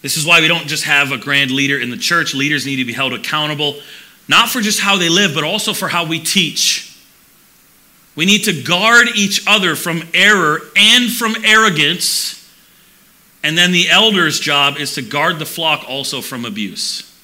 [0.00, 2.34] This is why we don't just have a grand leader in the church.
[2.34, 3.80] Leaders need to be held accountable,
[4.28, 6.96] not for just how they live, but also for how we teach.
[8.14, 12.34] We need to guard each other from error and from arrogance.
[13.42, 17.16] And then the elder's job is to guard the flock also from abuse,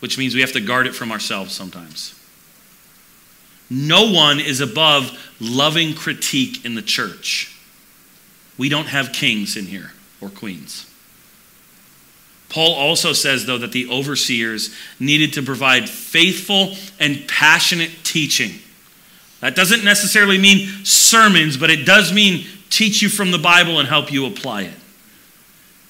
[0.00, 2.14] which means we have to guard it from ourselves sometimes.
[3.70, 7.56] No one is above loving critique in the church.
[8.56, 10.90] We don't have kings in here or queens.
[12.48, 18.52] Paul also says, though, that the overseers needed to provide faithful and passionate teaching.
[19.40, 23.88] That doesn't necessarily mean sermons, but it does mean teach you from the Bible and
[23.88, 24.74] help you apply it.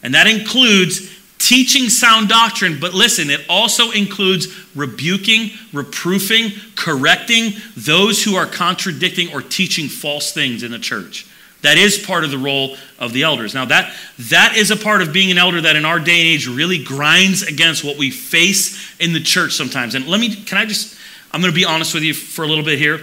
[0.02, 8.22] And that includes teaching sound doctrine, but listen, it also includes rebuking, reproofing, correcting those
[8.22, 11.26] who are contradicting or teaching false things in the church.
[11.62, 13.54] That is part of the role of the elders.
[13.54, 16.28] Now, that, that is a part of being an elder that in our day and
[16.28, 19.94] age really grinds against what we face in the church sometimes.
[19.94, 20.98] And let me, can I just,
[21.32, 23.00] I'm going to be honest with you for a little bit here.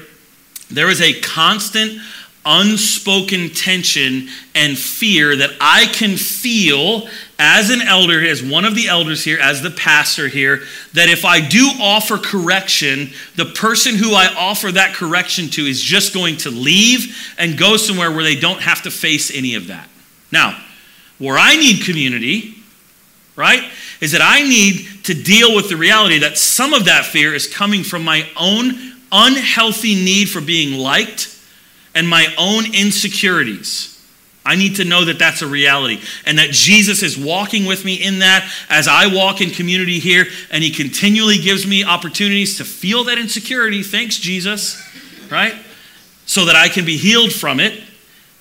[0.69, 1.99] There is a constant,
[2.45, 7.07] unspoken tension and fear that I can feel
[7.43, 10.61] as an elder, as one of the elders here, as the pastor here,
[10.93, 15.81] that if I do offer correction, the person who I offer that correction to is
[15.81, 19.67] just going to leave and go somewhere where they don't have to face any of
[19.67, 19.89] that.
[20.31, 20.55] Now,
[21.17, 22.55] Where I need community,
[23.35, 23.63] right,
[24.01, 27.47] is that I need to deal with the reality that some of that fear is
[27.47, 28.73] coming from my own
[29.11, 31.27] unhealthy need for being liked
[31.93, 33.90] and my own insecurities.
[34.43, 37.95] I need to know that that's a reality and that Jesus is walking with me
[37.95, 42.65] in that as I walk in community here and he continually gives me opportunities to
[42.65, 43.83] feel that insecurity.
[43.83, 44.81] Thanks, Jesus,
[45.29, 45.53] right?
[46.25, 47.83] So that I can be healed from it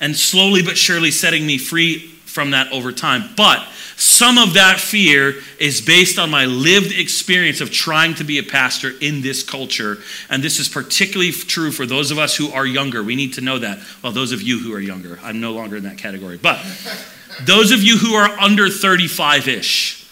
[0.01, 3.31] and slowly but surely setting me free from that over time.
[3.37, 3.67] But
[4.01, 8.43] some of that fear is based on my lived experience of trying to be a
[8.43, 9.99] pastor in this culture.
[10.31, 13.03] And this is particularly true for those of us who are younger.
[13.03, 13.79] We need to know that.
[14.03, 16.39] Well, those of you who are younger, I'm no longer in that category.
[16.39, 16.65] But
[17.43, 20.09] those of you who are under 35 ish,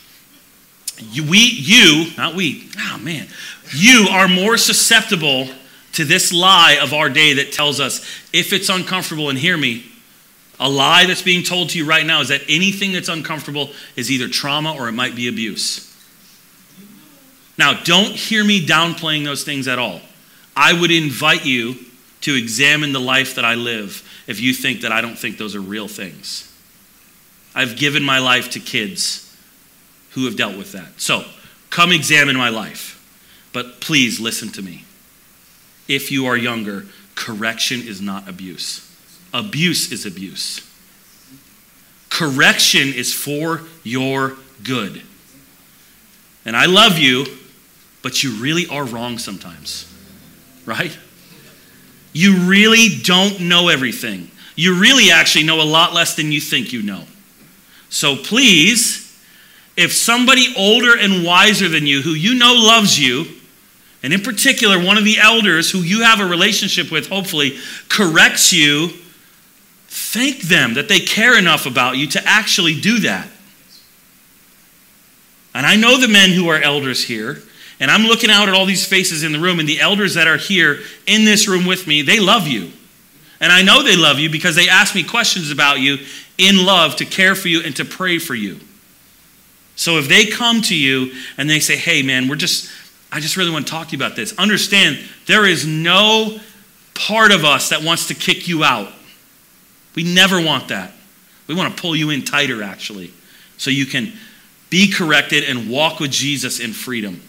[1.26, 3.26] we, you, not we, oh man,
[3.74, 5.48] you are more susceptible
[5.92, 8.00] to this lie of our day that tells us
[8.34, 9.87] if it's uncomfortable, and hear me,
[10.60, 14.10] a lie that's being told to you right now is that anything that's uncomfortable is
[14.10, 15.84] either trauma or it might be abuse.
[17.56, 20.00] Now, don't hear me downplaying those things at all.
[20.56, 21.76] I would invite you
[22.22, 25.54] to examine the life that I live if you think that I don't think those
[25.54, 26.44] are real things.
[27.54, 29.36] I've given my life to kids
[30.10, 31.00] who have dealt with that.
[31.00, 31.24] So,
[31.70, 32.94] come examine my life.
[33.52, 34.84] But please listen to me.
[35.86, 38.87] If you are younger, correction is not abuse.
[39.32, 40.60] Abuse is abuse.
[42.08, 45.02] Correction is for your good.
[46.44, 47.26] And I love you,
[48.02, 49.92] but you really are wrong sometimes,
[50.64, 50.96] right?
[52.12, 54.30] You really don't know everything.
[54.56, 57.04] You really actually know a lot less than you think you know.
[57.90, 59.04] So please,
[59.76, 63.26] if somebody older and wiser than you, who you know loves you,
[64.02, 67.58] and in particular, one of the elders who you have a relationship with, hopefully,
[67.88, 68.90] corrects you
[70.10, 73.28] Thank them that they care enough about you to actually do that.
[75.54, 77.42] And I know the men who are elders here,
[77.78, 80.26] and I'm looking out at all these faces in the room, and the elders that
[80.26, 82.72] are here in this room with me, they love you.
[83.38, 85.98] And I know they love you because they ask me questions about you
[86.38, 88.58] in love to care for you and to pray for you.
[89.76, 92.70] So if they come to you and they say, hey, man, we're just,
[93.12, 96.38] I just really want to talk to you about this, understand there is no
[96.94, 98.94] part of us that wants to kick you out.
[99.98, 100.92] We never want that.
[101.48, 103.12] We want to pull you in tighter, actually,
[103.56, 104.12] so you can
[104.70, 107.20] be corrected and walk with Jesus in freedom.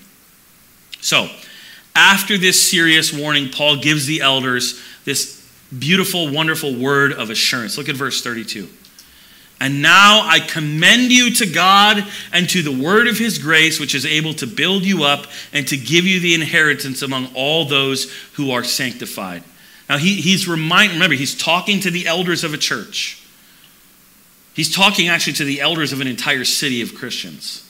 [1.02, 1.30] So,
[1.96, 7.76] after this serious warning, Paul gives the elders this beautiful, wonderful word of assurance.
[7.76, 8.70] Look at verse 32.
[9.60, 13.96] And now I commend you to God and to the word of his grace, which
[13.96, 18.14] is able to build you up and to give you the inheritance among all those
[18.34, 19.42] who are sanctified.
[19.90, 23.26] Now, he, he's remind, remember, he's talking to the elders of a church.
[24.54, 27.66] He's talking actually to the elders of an entire city of Christians.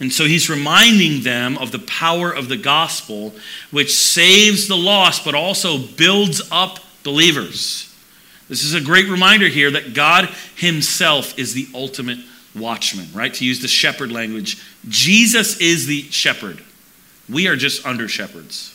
[0.00, 3.34] And so he's reminding them of the power of the gospel,
[3.70, 7.94] which saves the lost, but also builds up believers.
[8.48, 12.18] This is a great reminder here that God himself is the ultimate
[12.54, 13.32] watchman, right?
[13.34, 16.62] To use the shepherd language, Jesus is the shepherd.
[17.28, 18.71] We are just under shepherds.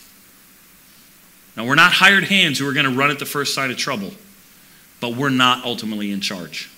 [1.58, 3.78] Now, we're not hired hands who are going to run at the first sign of
[3.78, 4.12] trouble,
[5.01, 6.70] but we're not ultimately in charge.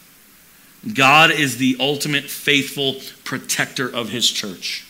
[0.93, 4.87] God is the ultimate faithful protector of his church.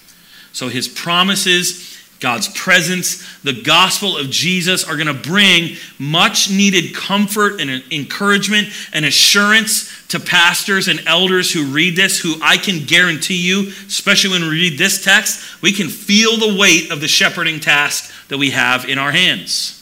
[0.53, 6.93] So, his promises, God's presence, the gospel of Jesus are going to bring much needed
[6.93, 12.85] comfort and encouragement and assurance to pastors and elders who read this, who I can
[12.85, 17.07] guarantee you, especially when we read this text, we can feel the weight of the
[17.07, 19.78] shepherding task that we have in our hands.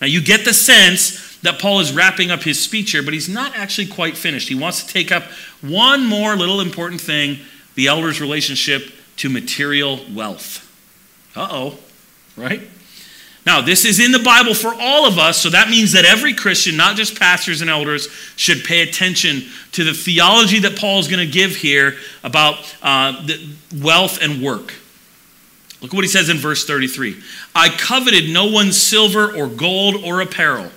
[0.00, 3.28] Now, you get the sense that Paul is wrapping up his speech here, but he's
[3.28, 4.48] not actually quite finished.
[4.48, 5.24] He wants to take up
[5.60, 7.38] one more little important thing
[7.74, 10.62] the elder's relationship to material wealth.
[11.34, 11.78] Uh oh,
[12.36, 12.62] right?
[13.46, 16.34] Now, this is in the Bible for all of us, so that means that every
[16.34, 21.06] Christian, not just pastors and elders, should pay attention to the theology that Paul is
[21.06, 21.94] going to give here
[22.24, 23.24] about uh,
[23.76, 24.74] wealth and work.
[25.80, 27.22] Look what he says in verse 33
[27.54, 30.70] I coveted no one's silver or gold or apparel.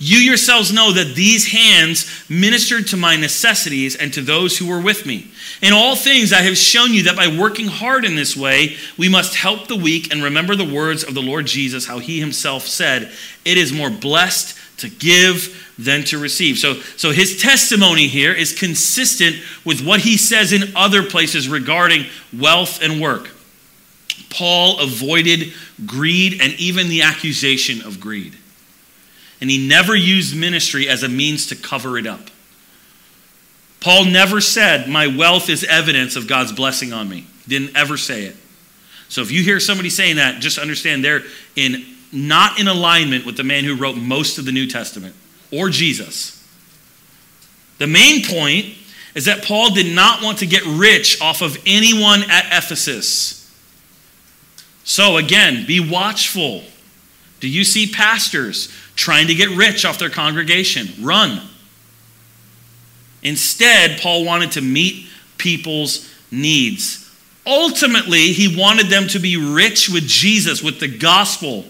[0.00, 4.80] You yourselves know that these hands ministered to my necessities and to those who were
[4.80, 5.28] with me.
[5.60, 9.08] In all things, I have shown you that by working hard in this way, we
[9.08, 12.68] must help the weak and remember the words of the Lord Jesus, how he himself
[12.68, 13.10] said,
[13.44, 16.58] It is more blessed to give than to receive.
[16.58, 22.06] So, so his testimony here is consistent with what he says in other places regarding
[22.32, 23.30] wealth and work.
[24.30, 25.52] Paul avoided
[25.86, 28.36] greed and even the accusation of greed.
[29.40, 32.30] And he never used ministry as a means to cover it up.
[33.80, 37.26] Paul never said, My wealth is evidence of God's blessing on me.
[37.46, 38.36] Didn't ever say it.
[39.08, 41.22] So if you hear somebody saying that, just understand they're
[41.56, 45.14] in not in alignment with the man who wrote most of the New Testament
[45.52, 46.34] or Jesus.
[47.78, 48.74] The main point
[49.14, 53.37] is that Paul did not want to get rich off of anyone at Ephesus.
[54.88, 56.62] So again, be watchful.
[57.40, 60.88] Do you see pastors trying to get rich off their congregation?
[61.04, 61.42] Run.
[63.22, 67.06] Instead, Paul wanted to meet people's needs.
[67.46, 71.66] Ultimately, he wanted them to be rich with Jesus, with the gospel.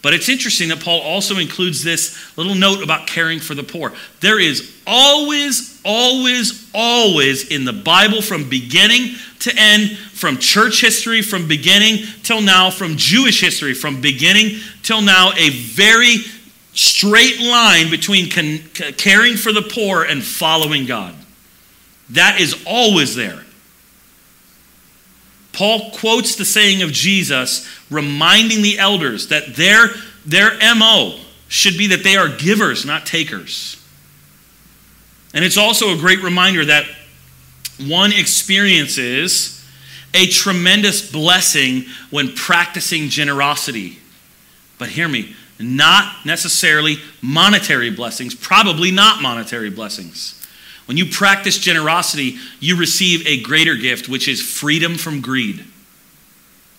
[0.00, 3.92] But it's interesting that Paul also includes this little note about caring for the poor.
[4.20, 11.22] There is always, always, always in the Bible from beginning to end, from church history
[11.22, 16.16] from beginning till now, from Jewish history from beginning till now, a very
[16.74, 21.14] straight line between caring for the poor and following God.
[22.10, 23.44] That is always there.
[25.52, 29.88] Paul quotes the saying of Jesus, reminding the elders that their,
[30.26, 33.80] their MO should be that they are givers, not takers.
[35.32, 36.86] And it's also a great reminder that
[37.86, 39.57] one experiences
[40.14, 43.98] a tremendous blessing when practicing generosity.
[44.78, 50.34] But hear me, not necessarily monetary blessings, probably not monetary blessings.
[50.86, 55.64] When you practice generosity, you receive a greater gift, which is freedom from greed.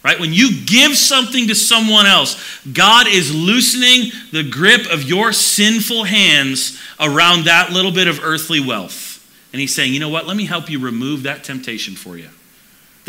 [0.03, 0.19] Right?
[0.19, 6.05] When you give something to someone else, God is loosening the grip of your sinful
[6.05, 9.17] hands around that little bit of earthly wealth.
[9.51, 10.25] And He's saying, you know what?
[10.25, 12.29] Let me help you remove that temptation for you.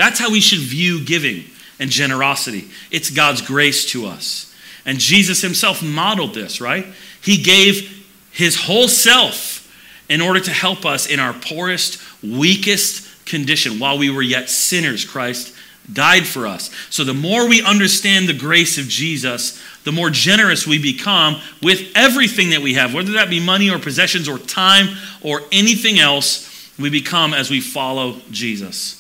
[0.01, 1.45] That's how we should view giving
[1.79, 2.71] and generosity.
[2.91, 4.51] It's God's grace to us.
[4.87, 6.87] And Jesus Himself modeled this, right?
[7.21, 9.71] He gave His whole self
[10.09, 13.79] in order to help us in our poorest, weakest condition.
[13.79, 15.55] While we were yet sinners, Christ
[15.93, 16.71] died for us.
[16.89, 21.93] So the more we understand the grace of Jesus, the more generous we become with
[21.95, 26.71] everything that we have, whether that be money or possessions or time or anything else,
[26.79, 29.00] we become as we follow Jesus.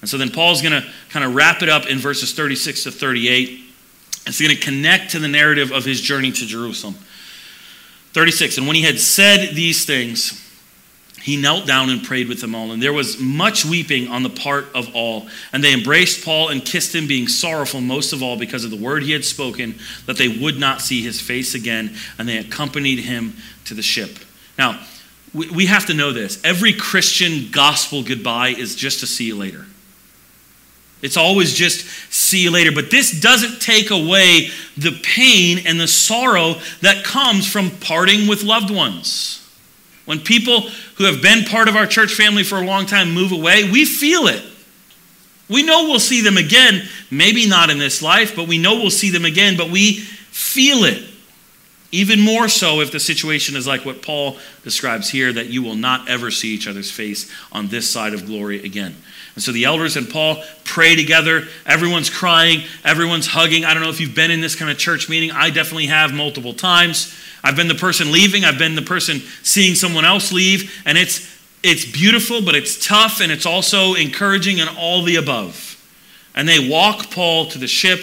[0.00, 2.90] And so then Paul's going to kind of wrap it up in verses 36 to
[2.90, 3.60] 38.
[4.26, 6.94] It's going to connect to the narrative of his journey to Jerusalem.
[8.12, 8.58] 36.
[8.58, 10.46] And when he had said these things,
[11.22, 12.72] he knelt down and prayed with them all.
[12.72, 15.28] And there was much weeping on the part of all.
[15.52, 18.76] And they embraced Paul and kissed him, being sorrowful most of all because of the
[18.76, 19.74] word he had spoken,
[20.06, 21.94] that they would not see his face again.
[22.18, 23.34] And they accompanied him
[23.66, 24.18] to the ship.
[24.56, 24.80] Now,
[25.32, 26.42] we have to know this.
[26.42, 29.66] Every Christian gospel goodbye is just to see you later.
[31.02, 32.72] It's always just see you later.
[32.72, 38.42] But this doesn't take away the pain and the sorrow that comes from parting with
[38.42, 39.36] loved ones.
[40.04, 40.62] When people
[40.96, 43.84] who have been part of our church family for a long time move away, we
[43.84, 44.42] feel it.
[45.48, 48.90] We know we'll see them again, maybe not in this life, but we know we'll
[48.90, 51.02] see them again, but we feel it.
[51.92, 55.74] Even more so if the situation is like what Paul describes here that you will
[55.74, 58.96] not ever see each other's face on this side of glory again.
[59.34, 61.44] And so the elders and Paul pray together.
[61.66, 63.64] Everyone's crying, everyone's hugging.
[63.64, 65.30] I don't know if you've been in this kind of church meeting.
[65.30, 67.14] I definitely have multiple times.
[67.42, 71.40] I've been the person leaving, I've been the person seeing someone else leave, and it's
[71.62, 75.76] it's beautiful, but it's tough and it's also encouraging and all the above.
[76.34, 78.00] And they walk Paul to the ship,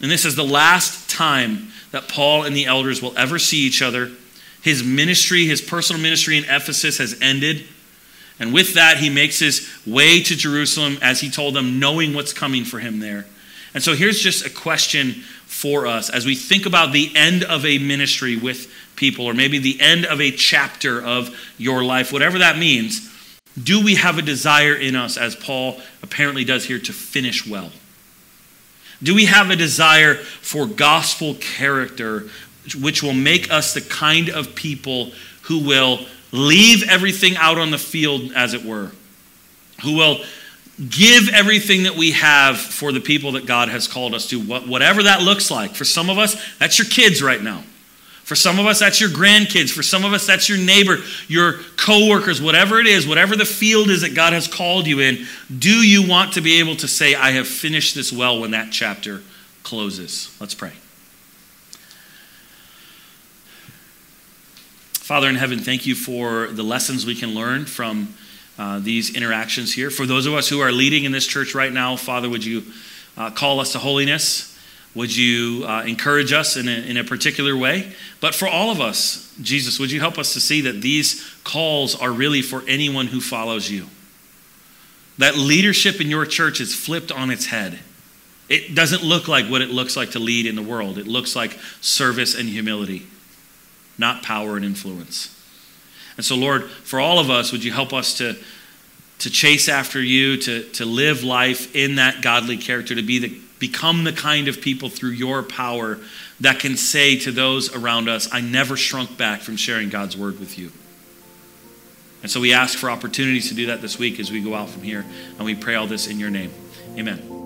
[0.00, 3.82] and this is the last time that Paul and the elders will ever see each
[3.82, 4.10] other.
[4.62, 7.66] His ministry, his personal ministry in Ephesus has ended.
[8.40, 12.32] And with that, he makes his way to Jerusalem, as he told them, knowing what's
[12.32, 13.26] coming for him there.
[13.74, 15.12] And so here's just a question
[15.46, 19.58] for us as we think about the end of a ministry with people, or maybe
[19.58, 23.10] the end of a chapter of your life, whatever that means.
[23.60, 27.70] Do we have a desire in us, as Paul apparently does here, to finish well?
[29.02, 32.28] Do we have a desire for gospel character,
[32.80, 35.12] which will make us the kind of people
[35.42, 38.90] who will leave everything out on the field, as it were,
[39.82, 40.18] who will
[40.90, 45.04] give everything that we have for the people that God has called us to, whatever
[45.04, 45.76] that looks like.
[45.76, 47.62] For some of us, that's your kids right now.
[48.24, 49.70] For some of us, that's your grandkids.
[49.70, 50.96] For some of us, that's your neighbor,
[51.28, 55.26] your coworkers, whatever it is, whatever the field is that God has called you in.
[55.56, 58.72] Do you want to be able to say, I have finished this well when that
[58.72, 59.22] chapter
[59.62, 60.34] closes?
[60.40, 60.72] Let's pray.
[65.04, 68.14] Father in heaven, thank you for the lessons we can learn from
[68.58, 69.90] uh, these interactions here.
[69.90, 72.62] For those of us who are leading in this church right now, Father, would you
[73.18, 74.58] uh, call us to holiness?
[74.94, 77.92] Would you uh, encourage us in a, in a particular way?
[78.22, 81.94] But for all of us, Jesus, would you help us to see that these calls
[81.94, 83.88] are really for anyone who follows you?
[85.18, 87.78] That leadership in your church is flipped on its head.
[88.48, 90.96] It doesn't look like what it looks like to lead in the world.
[90.96, 93.06] It looks like service and humility,
[93.98, 95.30] not power and influence.
[96.16, 98.36] And so, Lord, for all of us, would you help us to,
[99.20, 103.40] to chase after you, to, to live life in that godly character, to be the,
[103.58, 105.98] become the kind of people through your power
[106.40, 110.38] that can say to those around us, I never shrunk back from sharing God's word
[110.38, 110.70] with you.
[112.22, 114.70] And so we ask for opportunities to do that this week as we go out
[114.70, 115.04] from here,
[115.36, 116.52] and we pray all this in your name.
[116.96, 117.43] Amen.